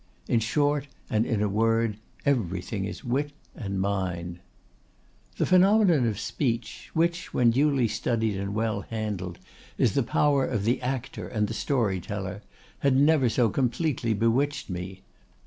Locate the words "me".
14.71-15.03